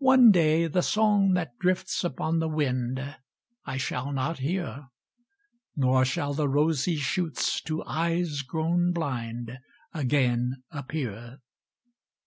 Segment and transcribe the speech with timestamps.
[0.00, 3.16] One day the song that drifts upon the wind,
[3.64, 4.88] I shall not hear;
[5.74, 9.58] Nor shall the rosy shoots to eyes grown blind
[9.94, 11.40] Again appear.